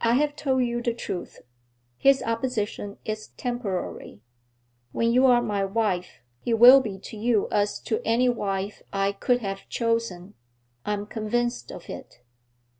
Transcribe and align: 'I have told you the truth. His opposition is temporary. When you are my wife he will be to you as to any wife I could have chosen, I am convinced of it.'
'I 0.00 0.14
have 0.14 0.34
told 0.34 0.64
you 0.64 0.82
the 0.82 0.92
truth. 0.92 1.38
His 1.96 2.20
opposition 2.20 2.98
is 3.04 3.28
temporary. 3.28 4.20
When 4.90 5.12
you 5.12 5.24
are 5.26 5.40
my 5.40 5.64
wife 5.64 6.18
he 6.40 6.52
will 6.52 6.80
be 6.80 6.98
to 6.98 7.16
you 7.16 7.46
as 7.52 7.78
to 7.82 8.04
any 8.04 8.28
wife 8.28 8.82
I 8.92 9.12
could 9.12 9.38
have 9.40 9.68
chosen, 9.68 10.34
I 10.84 10.94
am 10.94 11.06
convinced 11.06 11.70
of 11.70 11.88
it.' 11.88 12.22